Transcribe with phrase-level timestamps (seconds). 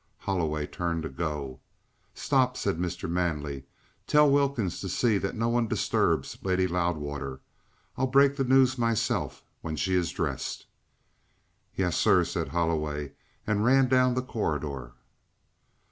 [0.17, 1.59] Holloway turned to go.
[2.15, 3.07] "Stop!" said Mr.
[3.07, 3.65] Manley.
[4.07, 7.39] "Tell Wilkins to see that no one disturbs Lady Loudwater.
[7.97, 10.65] I'll break the news myself when she is dressed."
[11.75, 13.11] "Yes, sir," said Holloway,
[13.45, 14.93] and ran down the corridor.